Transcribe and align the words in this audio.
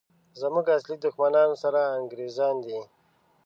زموږ 0.41 0.65
اصلي 0.77 0.95
دښمنان 1.05 1.49
سره 1.61 1.81
انګریزان 1.97 2.55
دي! 2.65 2.79